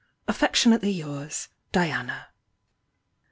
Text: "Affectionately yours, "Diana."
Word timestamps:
"Affectionately 0.27 0.89
yours, 0.95 1.47
"Diana." 1.71 2.29